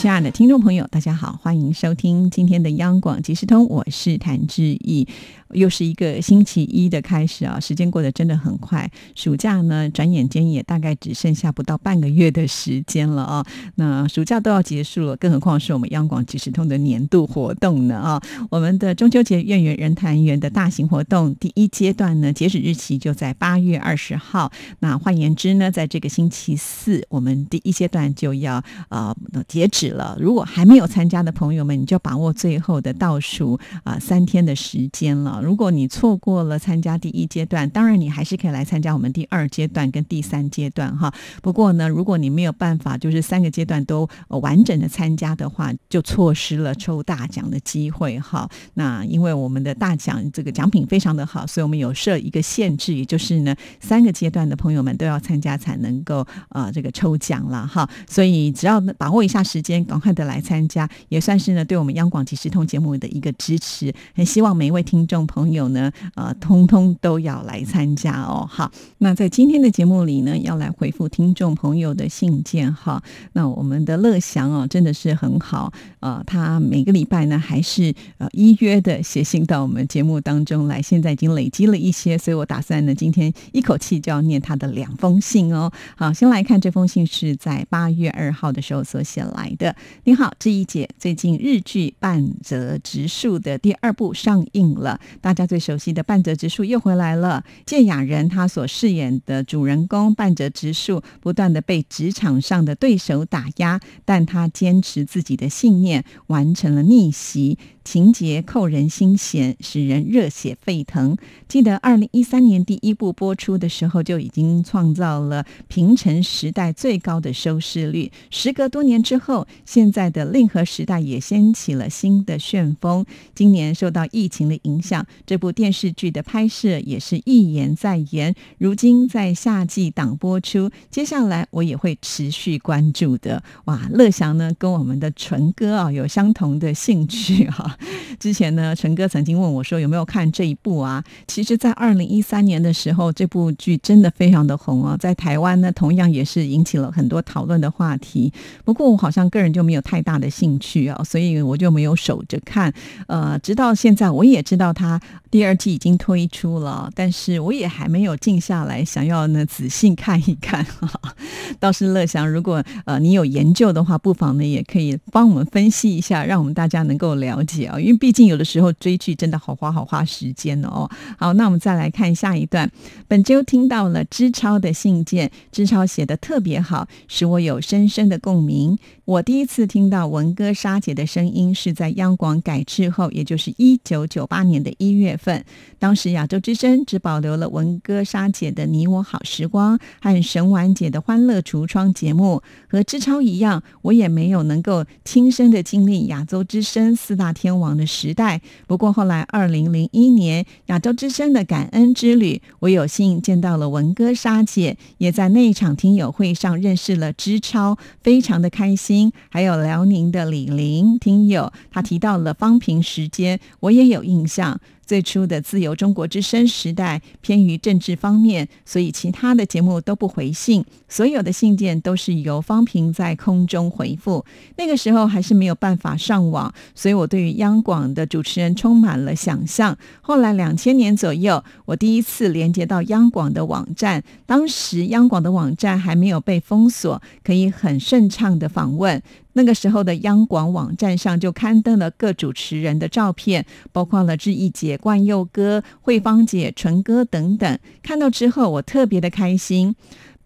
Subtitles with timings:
[0.00, 5.06] 亲爱的听众朋友，大家好，欢迎收听今天的央广即时通，我是谭志毅。
[5.52, 8.88] 又是一个星期一的开始啊，时间过得真的很快。
[9.16, 13.44] 暑假呢，转眼间也大概只剩下不到半个月的时间了啊。
[13.74, 18.22] 那暑假都要结束了，更何况是我们央广即时通的年度活动呢啊。
[18.48, 24.52] 我们的中秋节月圆人团圆的大型活动第一阶段呢，截止日期就在八月二十号。
[24.78, 29.12] 那换言之呢，在这个星期四，我们第一阶段就要呃
[29.48, 30.16] 截止了。
[30.20, 35.40] 如果还没有参加的朋友们，你就把握最后的倒数啊三天的时间了。
[35.42, 41.12] 如果你错过了参加第一阶段，当然你还是可以来参加我们第二阶段跟第三阶段哈。
[41.42, 48.48] 不过呢，如果你没有办法就是三个阶段都完整的参加的话，就错失了抽大奖的机会哈。
[48.74, 57.88] 那因为我们的大奖这个奖品非常的好，所以我们有设一个限制，也就是呢三个阶段的朋友们都要参加才能够呃这个抽奖了哈。
[58.08, 63.94] 所以只要把握一下时间，赶快的来参加，也算是呢对我们央广即时通节目的一个支持。
[64.14, 65.20] 很希望每一位听众。
[65.30, 68.44] 朋友呢，呃，通通都要来参加哦。
[68.50, 73.00] 好，那在今天的节目里呢，要来回复听众朋友的信件哈。
[73.34, 80.82] 那我们的乐祥哦，真的是很好，呃，他每个礼拜呢，还是呃依约的写信到我们节目当中来。
[80.82, 85.70] 现在已经累积了一些，所以我打算呢，今天一口气就要念他的两封信哦。
[85.96, 89.69] 好，先来看这封信是在八月二号的时候所写来的。
[90.04, 95.00] 你好，志怡姐，最近日剧《半泽直树》的第二部上映了。
[95.20, 97.44] 大家最熟悉的半泽直树又回来了。
[97.66, 107.58] 健雅人他所饰演的主人公半泽直树，不断的被职场上的对手打压，但他坚持自己的信念，完成了逆袭。
[107.84, 111.16] 情节扣人心弦，使人热血沸腾。
[111.48, 118.12] 记得二零一三年第一部播出的时候，就已经创造了平成时代最高的收视率。
[118.30, 123.04] 时隔多年之后，现在的令和时代也掀起了新的旋风。
[123.34, 128.34] 今年受到疫情的影响，这部电视剧的拍摄也是一延再延。
[128.58, 133.42] 如今在夏季档播出，接下来我也会持续关注的。
[133.64, 137.76] 哇，乐祥呢，跟我们的纯哥啊有相同的兴趣哈。
[138.18, 141.02] 之前呢，陈哥曾经问我说有没有看这一部啊？
[141.26, 148.32] 其实，在二零一三年的时候，这部剧真的非常的红啊，在台湾呢，同样也是引起了很多讨论的话题。
[148.64, 152.72] 不过，我好像个人就没有太大的兴趣啊，所以我就没有守着看。
[153.06, 160.64] 呃，直到现在，我也知道它第二季已经推出了，但是我也还没有静下来想要呢仔细看一看。
[161.58, 167.59] 倒是乐祥，如果呃你有研究的话，不妨呢也可以帮我们分析一下，让我们大家能够了解。
[167.66, 170.88] 啊，因为毕竟有的时候追剧真的好花好花时间哦。
[171.18, 172.70] 好，那我们再来看下一段。
[173.08, 178.78] 本周听到了知超的信件，知超写的特别好，使我有深深的共鸣。
[179.04, 185.44] 我第一次听到文哥沙姐的声音是在央广改制后，也就是一九九八年的一月份。
[185.78, 192.42] 当时亚洲之声只保留了文哥沙姐的《你我好时光》和神婉姐的《欢乐橱窗》节目。
[192.68, 198.40] 和知超一样，我也没有能够亲身的经历亚洲之声四大天王的时代。
[198.66, 209.12] 不过后来二零零一年亚洲之声的感恩之旅，我有幸见到了文哥沙姐，也在那一场听友会上认识了知超，非常的开心。
[209.28, 214.60] 还有辽宁的李玲听友，他提到了方平时间，我也有印象。
[214.90, 224.24] 最初的自由中国之声时代偏于政治方面，所以其他的节目都不回信，所有的信件都是由方平在空中回复。
[224.56, 229.78] 那个时候还是没有办法上网，所以我对于央广的主持人充满了想象。
[230.00, 239.00] 后来两千年左右，我第一次连接到央广的网站，当时央广的网站还没有被封锁，可以很顺畅的访问。
[239.34, 247.58] 那个时候的央广网站上就刊登了各主持人的照片，包括了志毅姐、冠佑哥、慧芳姐、纯哥等等。
[247.82, 249.74] 看到之后，我特别的开心。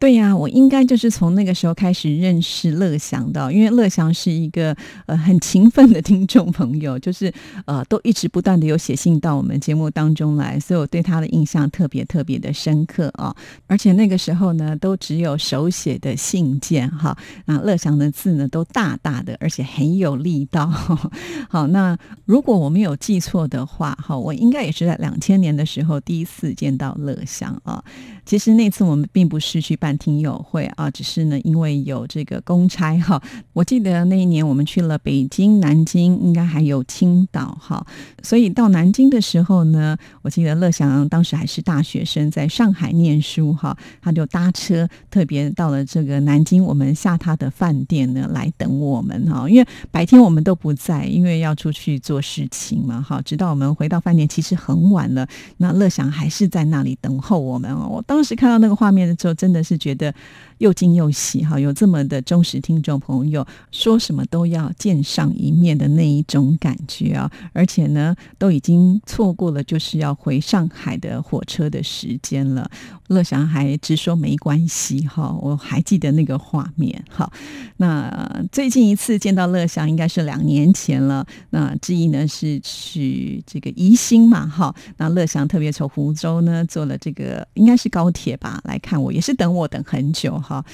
[0.04, 7.32] 对呀，我应该就是从那个时候开始认识乐祥的，因为乐祥是一个呃很勤奋的听众朋友，就是
[7.64, 13.34] 呃都一直不断的有写信到我们节目当中来，所以我对他的印象特别特别的深刻啊！
[13.66, 17.16] 而且那个时候呢，都只有手写的信件哈，
[17.46, 20.66] 那乐祥的字呢都大大的，而且很有力道。
[21.48, 21.96] 好，那
[22.26, 27.82] 如果我没有记错的话，哈，我应该也是在两千年的时候第一次见到乐祥啊。
[28.26, 33.22] 其实那次我们并不是去办听友会啊，只是呢因为有这个公差哈。
[33.52, 37.86] 我记得那一年我们去了北京、南京，应该还有青岛哈。
[38.22, 49.48] 所以到南京的时候呢，我记得乐祥当时还是大学生，在上海念书哈，他就搭车特别到了这个南京，我们下他的饭店呢来等我们哈。
[49.48, 53.20] 因为白天我们都不在，因为要出去做事情嘛哈。
[53.22, 55.26] 直到我们回到饭店，其实很晚了，
[55.58, 57.88] 那乐祥还是在那里等候我们哦。
[57.88, 60.14] 我当时看到那个画面的时候，真的是觉得。
[60.58, 67.30] 又惊又喜哈，有这么的忠实听众朋友，说什么都要见上一面的那一种感觉啊！
[67.52, 72.70] 而且呢，都已经错过了就是要回上海的火车的时间了。
[73.08, 77.30] 乐祥还直说没关系哈，我还记得那个画面哈。
[77.78, 81.26] 那最近一次见到乐祥应该是两年前了。
[81.50, 84.74] 那之一呢是去这个宜兴嘛哈。
[84.98, 90.64] 那乐祥特别从湖州呢坐了这个应该是高铁吧来看我，也是等我等很久哈。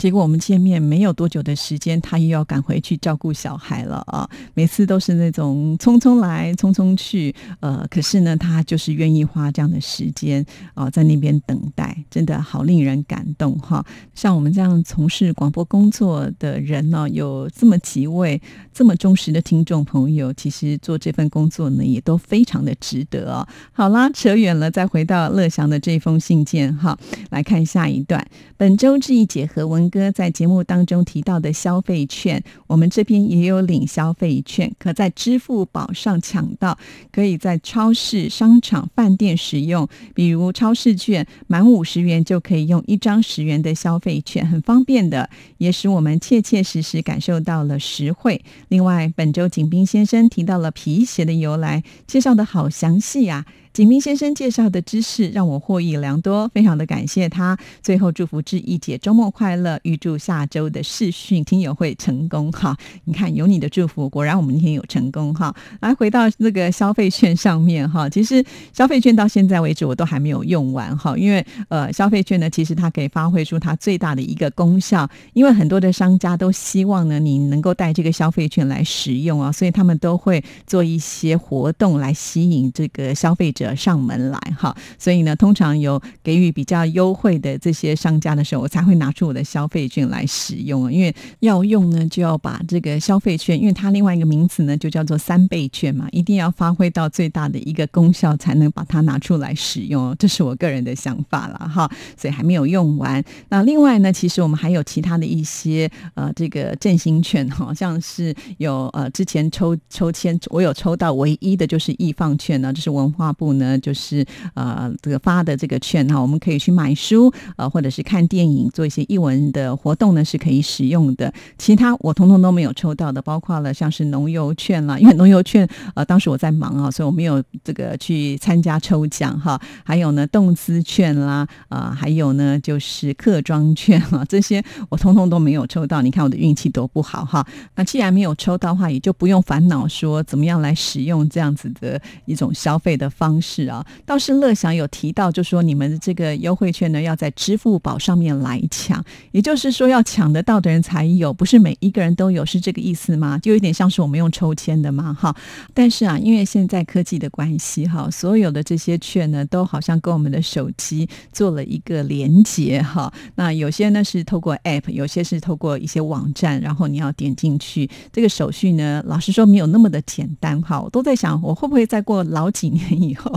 [0.00, 4.26] 结果我们见面没有多久的时间，他又要赶回去照顾小孩了啊！
[4.54, 10.42] 每次都是那种匆匆来匆匆去，呃，可是呢，他就是愿意花这样的时间
[10.72, 13.84] 啊，在那边等待，真的好令人感动哈！
[14.14, 18.40] 像我们这样从事广播工作的人呢，有这么几位
[18.72, 23.46] 这么忠实的听众朋友，其实做这份工作呢，也都非常的值得哦。
[23.70, 26.98] 好啦，扯远了，再回到乐祥的这封信件哈，
[27.28, 28.26] 来看下一段。
[28.56, 29.89] 本周志毅姐和文。
[29.90, 36.78] 哥在节目当中提到的消费券，我们这边也有领消费券，可在支付宝上抢到，
[37.12, 39.86] 可以在超市、商场、饭店使用。
[40.14, 45.28] 比如超市券满五十元就可以用一张十元的消费券，很方便的，
[45.58, 48.40] 也使我们切切实实感受到了实惠。
[48.68, 53.44] 另外，本周景斌先生提到了皮鞋的由来，介绍的好详细呀。
[53.72, 57.56] 景明先生介绍的知识让我获益良多，非常的感谢他。
[57.80, 62.76] 最后祝福志毅姐周末快乐，预祝下周的视讯听友会成功哈！
[63.04, 65.54] 你看有你的祝福，果然我们今天有成功哈。
[65.80, 83.59] 来回到那个消费券上面哈，其实消费券到现在为止我都还没有用完哈，因为呃消费券呢，其实它可以发挥出它最大的一个功效，因为很多的商家都希望呢你能够带这个消费券来使用啊，所以他们都会做一些活动来吸引这个消费者。
[83.60, 90.90] 者上门来哈，所以呢，通常有给予比较优惠的这些商家的时候，我才会拿出我的消费券来使用。
[90.90, 100.16] 因为要用呢，就要把这个消费券，因为它另外一个名词呢，就叫做三倍券嘛，一定要发挥到最大的一个功效，才能把它拿出来使用。
[100.18, 103.22] 这是我个人的想法了哈，所以还没有用完。
[103.50, 113.49] 那另外呢，其实我们还有其他的一些呃，这个振兴券，好像是有呃，之前抽抽签，我有抽到唯一的就是易放券呢，这是文化部。
[113.54, 114.24] 呢，就是
[114.54, 121.32] 呃，这个发的这个券哈，我们可以去买书，呃，或者是看电影，做一些译文的活动呢，是可以使用的。
[121.58, 129.60] 其他我通通都没有抽到的，包括了像是农游券啦，因为农游券呃，当时我在忙啊，所以我没有这个去参加抽奖哈。
[129.82, 136.02] 还有呢，动资券啦，啊，还有呢，就是客庄券啊，这些我通通都没有抽到。
[136.02, 137.46] 你看我的运气多不好哈。
[137.74, 143.39] 那既然没有抽到的话，也就不用烦恼说怎么样来使用这样子的一种消费的方。
[143.40, 149.02] 是啊，倒是乐享有提到，就说你们的这个优惠券呢，要在支付宝上面来抢，
[149.32, 153.38] 也就是说要抢得到的人才有，不是每一个人都有，是这个意思吗？
[153.38, 155.34] 就有点像是我们用抽签的嘛，哈。
[155.72, 163.12] 但是啊，因为现在科技的关系，哈，所有的这些券呢，都好像跟我们的手机做了一个连接，哈。
[163.36, 170.80] 那有些呢是透过 App，有些是透过一些网站，然后你要点进去，这个手续呢，老实说没有那么的简单，哈。
[170.80, 173.29] 我都在想，我会不会再过老几年以后。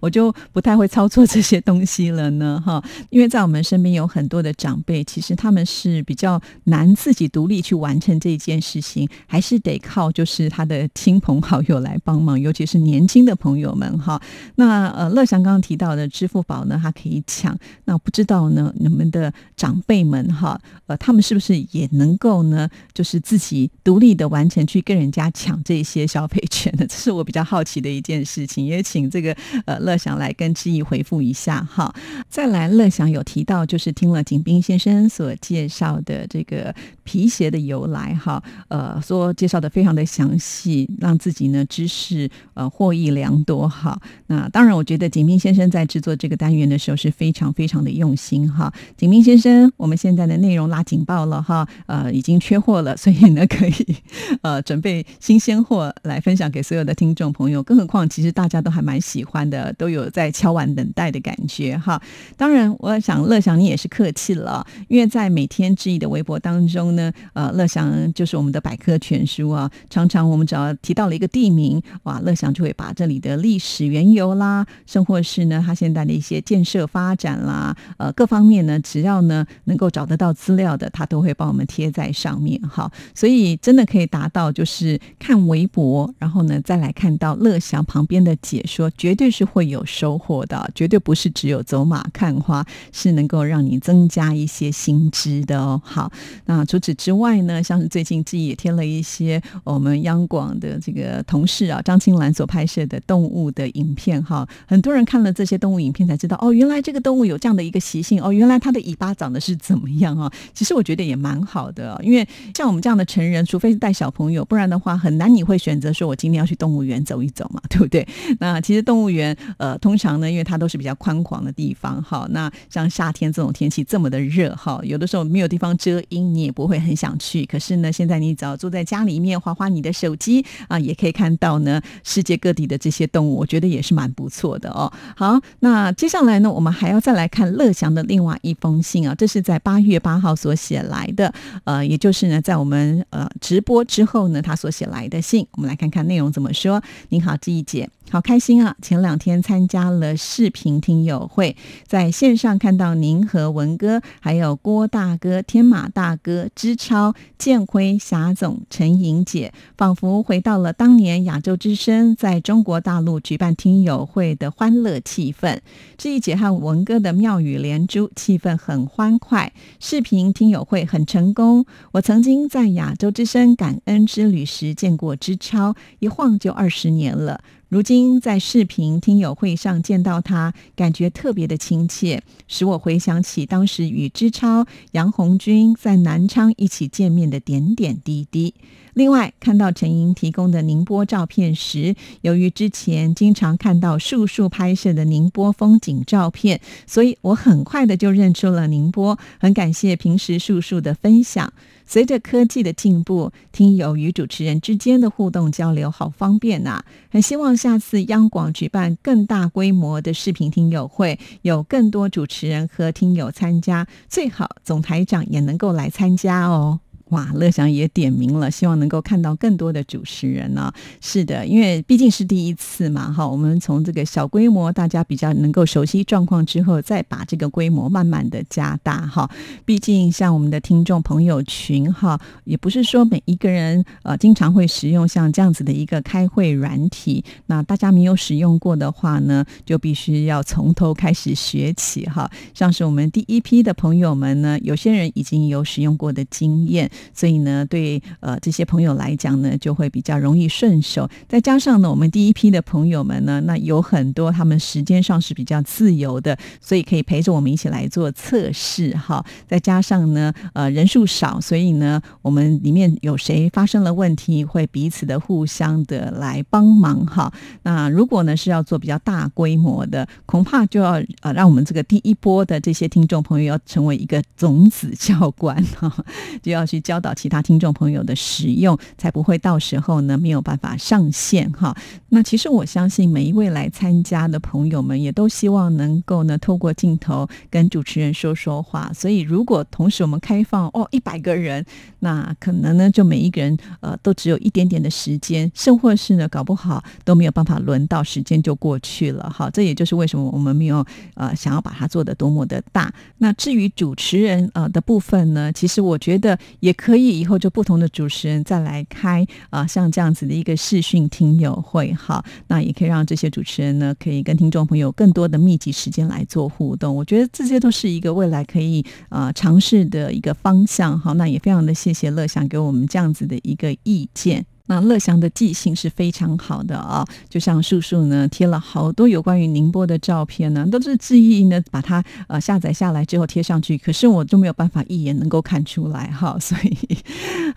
[0.00, 14.20] 我就不太会操作这些东西了呢，哈，因为在我们身边有很多的长辈，其实他们是比较难自己独立去完成这一件事情，还是得靠就是他的亲朋好友来帮忙，尤其是年轻的朋友们，哈。
[14.56, 26.86] 那呃，乐祥刚刚提到的支付宝呢，它可以抢，那不知道呢，你们的长辈们哈，呃，他们是不是也能够呢，就是自己独立的完成去跟人家抢这些消费 券呢？
[26.86, 29.25] 这是我比较好奇的一件事情，也请这个。
[29.64, 31.94] 呃，乐享来跟志毅回复一下哈。
[32.28, 38.42] 再来，乐享有提到，就是听了景斌先生所介绍的这个皮鞋的由来哈。
[38.68, 43.98] 呃，说介绍的非常的详细，让自己呢知识呃获益良多哈。
[44.26, 48.72] 那当然，我觉得景斌先生在制作这个单元的时候是非常非常的用心哈。
[48.96, 53.96] 景斌先生，我们现在的内容拉警报了哈，呃，已经缺货了，所以呢可以
[54.42, 57.62] 呃准备新鲜货来分享给所有的听众朋友。
[57.62, 59.15] 更何况，其实大家都还蛮喜。
[59.16, 61.98] 喜欢的，都有在敲碗等待的感觉哈。
[62.36, 69.70] 当然，我想乐祥你也是客气了，因为在每天质疑的微博当中呢，呃，乐祥就是我们的百科全书啊。
[69.88, 82.92] 常常我们只要提到了一个地名，哇，乐祥就会把这里的历史缘由啦，甚或是呢，他现在的一些建设发展啦，呃，各方面呢，只要呢能够找得到资料的，他都会帮我们贴在上面哈。
[83.14, 95.80] 所以真的可以达到，就是看微博，然后呢再来看到乐祥旁边的解说，绝对是会有收获的，绝对不是只有走马看花，是能够让你增加一些新知的哦。
[95.84, 96.10] 好，
[96.46, 110.28] 那除此之外呢，像是最近自己也贴了一些我们央广的这个同事啊张青兰所拍摄的动物的影片哈，很多人看了这些动物影片才知道哦，原来这个动物有这样的一个习性哦，原来它的尾巴长得是怎么样啊？
[110.52, 118.04] 其实我觉得也蛮好的，因为像我们这样的成人，除非是带小朋友，不然的话很难你会选择说我今天要去动物园走一走嘛，对不对？
[118.40, 127.44] 那其实动动物园呃，通常呢，因为它都是比较宽广的地方哈，那像夏天这种天气这么的热哈，有的时候没有地方遮阴，你也不会很想去。
[127.44, 134.90] 可是呢，现在你只要坐在家里面划划你的手机啊，也可以看到呢世界各地的这些动物，我觉得也是蛮不错的哦。
[135.14, 141.30] 好，那接下来呢，我们还要再来看乐祥的另外一封信啊，这是在八月八号所写来的，
[141.64, 146.82] 呃，也就是呢，在我们呃直播之后呢，他所写来的信，我们来看看内容怎么说。
[147.10, 147.90] 您好，志毅姐。
[148.08, 148.76] 好开心啊！
[148.80, 151.56] 前两天参加了视频听友会，
[151.88, 165.58] 在线上看到您和文哥，还有郭大哥、天马大哥、支超、建辉、霞总、陈莹姐，仿佛回到了当年亚洲之声在中国大陆举办听友会的欢乐气氛。
[165.98, 169.52] 这一姐和文哥的妙语连珠，气氛很欢快。
[169.80, 171.66] 视频听友会很成功。
[171.90, 177.40] 我曾经在亚洲之声感恩之旅时见过支超，一晃就二十年了。
[177.68, 188.54] 如今在视频听友会上见到他，感觉特别的亲切，使我回想起当时与之超、杨红军在南昌一起见面的点点滴滴。
[188.96, 199.18] 另外，看到陈莹提供的宁波照片时，由于之前经常看到树树拍摄的宁波风景照片，所以我很快的就认出了宁波。
[199.38, 201.52] 很感谢平时树树的分享。
[201.84, 206.82] 随着科技的进步，听友与主持人之间的互动交流好方便呐！
[207.10, 216.80] 很希望下次央广举办更大规模的视频听友会，有更多主持人和听友参加，最好总台长也能够来参加哦。
[217.10, 220.72] 哇，乐祥也点名了，希望能够看到更多的主持人呢。
[221.00, 229.30] 是的，因为毕竟是第一次嘛，哈，我们从这个小规模，大家比较能够熟悉状况之后，再把这个规模慢慢的加大，哈。
[229.64, 242.28] 毕竟像我们的听众朋友群，哈，也不是说每一个人呃经常会使用像这样子的一个开会软体，那大家没有使用过的话呢，就必须要从头开始学起，哈。
[242.52, 246.90] 像是我们第一批的朋友们呢，有些人已经有使用过的经验。
[247.14, 251.08] 所以呢，对呃这些朋友来讲呢，就会比较容易顺手。
[251.28, 259.24] 再加上呢，我们第一批的朋友们呢，那有很多他们时间上是比较自由的，所以可以陪着我们一起来做测试哈。
[259.46, 267.32] 再加上呢，呃人数少，所以呢，我们里面有谁发生了问题，会彼此的互相的来帮忙哈。
[267.62, 275.92] 那如果呢是要做比较大规模的，恐怕就要呃让我们这个第一波的这些听众朋友要成为一个种子教官哈，
[276.42, 276.76] 就要去。
[276.86, 281.76] 教导其他听众朋友的使用，才不会到时候呢没有办法上线哈。
[282.10, 288.92] 那其实我相信每一位来参加的朋友们，也都希望能够呢透过镜头跟主持人说说话。
[288.94, 291.66] 所以如果同时我们开放哦一百个人，
[291.98, 299.50] 那可能呢就每一个人呃都只有一点点的时间，甚或是呢搞不好都没有办法轮到，时间就过去了哈。
[299.50, 302.94] 这也就是为什么我们没有呃想要把它做的多么的大。
[303.18, 306.75] 那至于主持人呃的部分呢，其实我觉得也。
[306.76, 316.94] 可以以后就不同的主持人再来开啊，像这样子的一个视讯听友会哈，那也可以让这些主持人呢，可以跟听众朋友更多的密集时间来做互动。
[316.94, 321.12] 我觉得这些都是一个未来可以啊尝试的一个方向哈。
[321.14, 324.44] 那也非常的谢谢乐享给我们这样子的一个意见。
[324.66, 336.98] 那乐祥的记性是非常好的啊，就像叔叔呢贴了好多有关于宁波的照片呢，都是记忆呢把它呃下载下来之后贴上去，可是我就没有办法一眼能够看出来哈， 所以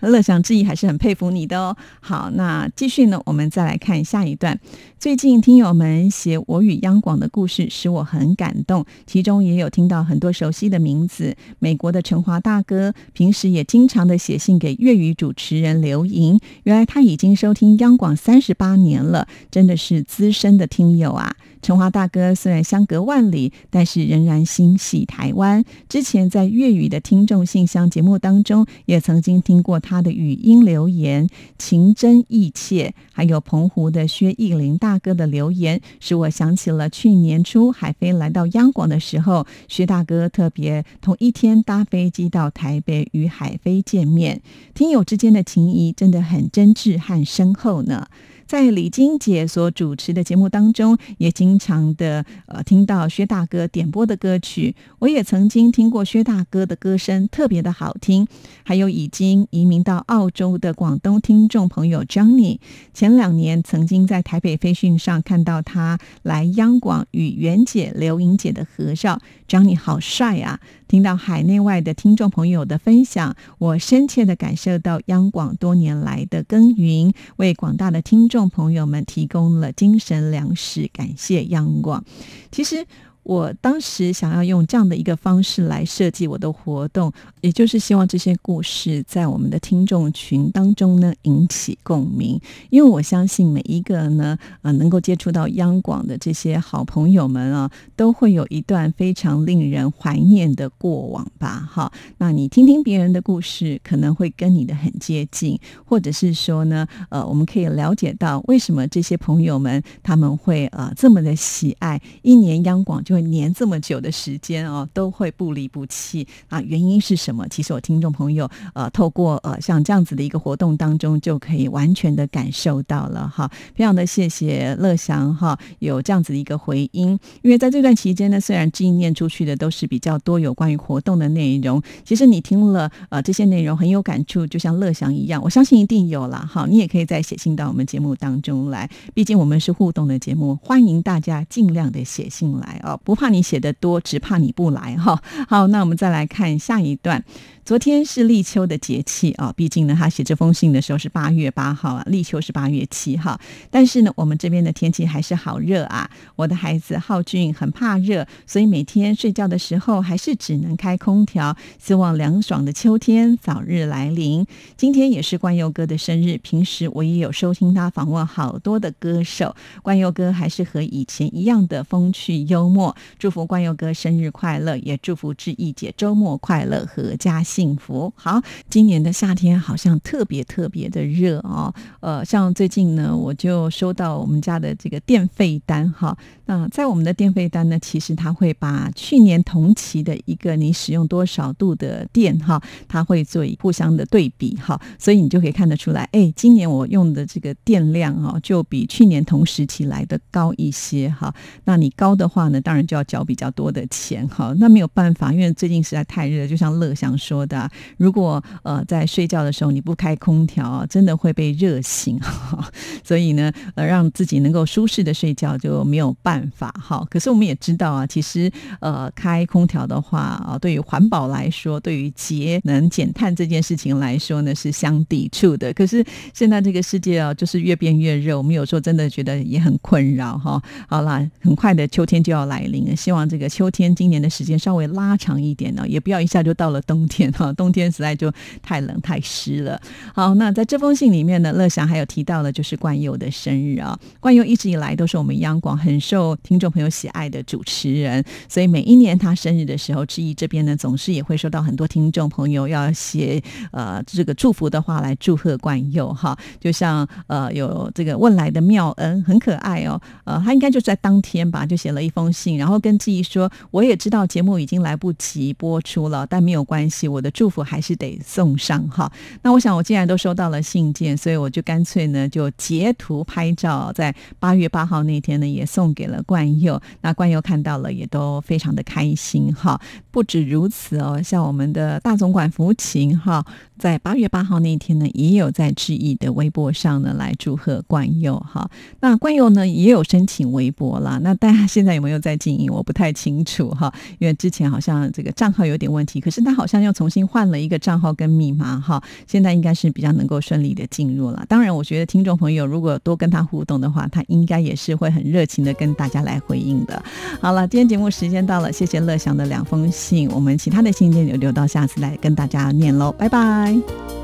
[0.00, 1.76] 乐祥记忆还是很佩服你的哦。
[2.00, 4.58] 好，那继续呢，我们再来看下一段。
[5.00, 17.00] 最近听友们写我与央广的故事，使我很感动，其中也有听到很多熟悉的名字，美国的陈华大哥，平时也经常的写信给粤语主持人刘莹，原来他。
[17.00, 21.34] 已经收听央广三十八年了，真的是资深的听友啊！
[21.62, 25.64] 陈华大哥虽然相隔万里，但是仍然心系台湾。
[25.88, 32.94] 之前在粤语的听众信箱节目当中，也曾经听过他的语音留言，情真意切。
[33.12, 44.40] 还有澎湖的薛义林大哥的留言，使我想起了去年初海飞来到央广的时候，薛大哥特别同一天搭飞机到台北与海飞见面，
[44.72, 48.06] 听友之间的情谊真的很真挚和深厚呢。
[48.50, 54.74] 在李金姐所主持的节目当中，也经常的呃听到薛大哥点播的歌曲。
[54.98, 58.26] 我也曾经听过薛大哥的歌声，特别的好听。
[58.64, 62.58] 还有已经移民到澳洲的广东听众朋友 Johnny，
[62.92, 69.20] 前两年曾经在台北飞讯上看到他来央广与袁姐、刘莹姐的合照。
[69.46, 70.60] Johnny 好帅啊！
[70.86, 80.88] 听到海内外的听众朋友的分享，我深切的感受到央广多年来的耕耘，为广大的听众朋友们提供了精神粮食。
[80.92, 82.04] 感谢央广。
[82.50, 82.86] 其实。
[83.22, 87.12] 我当时想要用这样的一个方式来设计我的活动，
[87.42, 92.40] 也就是希望这些故事在我们的听众群当中呢引起共鸣。
[92.70, 101.68] 因为我相信每一个呢，呃，能够接触到央广的这些好朋友们啊，都会有一段非常令人怀念的过往吧。
[101.70, 113.04] 哈，那你听听别人的故事，可能会跟你的很接近，或者是说呢，呃，我们可以了解到为什么这些朋友们他们会呃这么的喜爱一年央广。
[113.10, 116.60] 就会黏这么久的时间哦，都会不离不弃啊！
[116.60, 117.44] 原因是什么？
[117.48, 123.50] 其实我听众朋友呃，透过呃像这样子的一个活动当中，就可以完全的感受到了哈。
[123.74, 127.18] 非常的谢谢乐祥哈，有这样子的一个回音。
[127.42, 136.64] 因为在这段期间呢，虽然纪念出去的都是比较多有关于活动的内容，其实你听了呃这些内容很有感触，就像乐祥一样，我相信一定有了哈。
[136.68, 142.99] 你也可以再写信到我们节目当中来，毕竟我们是互动的节目，欢迎大家尽量的写信来哦。
[143.04, 145.22] 不怕你写的多，只怕你不来哈。
[145.48, 147.24] 好，那我们再来看下一段。
[147.70, 153.40] 昨天是立秋的节气啊，毕竟呢，他写这封信的时候是八月八号啊，立秋是八月七号。
[153.70, 156.10] 但是呢，我们这边的天气还是好热啊。
[156.34, 161.56] 我的孩子浩俊很怕热，所以每天睡觉的时候还是只能开空调。
[161.78, 164.44] 希望凉爽的秋天早日来临。
[164.76, 169.54] 今天也是冠佑哥的生日，平时我也有收听他访问好多的歌手。
[169.80, 172.96] 冠佑哥还是和以前一样的风趣幽默。
[173.16, 177.70] 祝福冠佑哥生日快乐，也祝福志毅姐周末快乐，阖家幸。
[177.80, 181.72] 福好，今年的夏天好像特别特别的热哦。
[182.00, 186.14] 呃，像最近呢，我就收到我们家的这个电费单哈。
[186.46, 201.32] 那在我们的电费单呢，其实它会把去年同期的一个你使用多少度的电哈，它会做互相的对比哈，所以你就可以看得出来，哎，今年我用的这个电量哈，就比去年同时期来的高一些哈。
[201.64, 204.54] 那你高的话呢，当然就要交比较多的钱哈。
[204.58, 207.39] 那没有办法，因为最近实在太热，就像乐祥说。
[207.46, 212.18] 的，如果呃在睡觉的时候你不开空调，真的会被热醒，
[213.04, 217.06] 所以呢，呃让自己能够舒适的睡觉就没有办法哈。
[217.10, 218.50] 可是我们也知道啊，其实
[218.80, 225.72] 呃开空调的话啊，对于环保来说，对于节能减碳这件事情来说呢，是相抵触的。
[225.74, 230.62] 可是现在这个世界啊，就是越变越热，我们有时候真的觉得也很困扰哈。
[230.88, 237.29] 好啦，很快的秋天就要来临了，希望这个秋天今年的时间稍微拉长一点呢，也不要一下就到了冬天。
[237.38, 239.80] 啊，冬天实在就太冷太湿了。
[240.14, 243.98] 好，那在这封信里面呢，乐祥还有提到了就是冠佑的生日啊。
[244.20, 256.36] 冠佑一直以来都是我们央广很受听众朋友喜爱的主持人，所以每一年他生日的时候，志毅这边呢总是也会收到很多听众朋友要写呃这个祝福的话来祝贺冠佑哈。
[256.58, 267.30] 就像呃有这个问来的妙恩很可爱哦，呃他应该就在当天吧就写了一封信，然后跟志毅说，我也知道节目已经来不及播出了，但没有关系，我我的。
[267.30, 269.10] 祝福还是得送上哈。
[269.40, 276.78] 那我想，我既然都收到了信件，所以我就干脆呢，就截图拍照，在八月八号那天呢，也送给了冠佑。
[277.00, 279.80] 那冠佑看到了，也都非常的开心哈。
[280.10, 283.44] 不止如此哦，像我们的大总管福琴哈，
[283.80, 288.70] 在八月八号那一天呢，也有在致意的微博上呢来祝贺冠佑哈。
[289.00, 291.18] 那冠佑呢，也有申请微博了。
[291.22, 292.70] 那大家现在有没有在经营？
[292.70, 297.26] 我不太清楚哈，因为之前好像这个账号有点问题，可是他好像又重新。
[297.30, 301.44] 换了一个账号跟密码哈，现在应该是比较能够顺利的进入了。
[301.48, 307.00] 当然，我觉得听众朋友如果多跟他互动的话，他应该也是会很热情的跟大家来回应的。
[307.40, 313.69] 好了，今天节目时间到了，谢谢乐祥的两封信，我们其他的信件就留到下次来跟大家念喽，拜拜。
[313.70, 314.19] Bye.